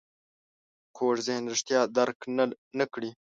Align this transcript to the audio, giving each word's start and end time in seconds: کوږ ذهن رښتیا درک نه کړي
کوږ 0.97 1.15
ذهن 1.27 1.43
رښتیا 1.53 1.81
درک 1.97 2.17
نه 2.79 2.85
کړي 2.93 3.09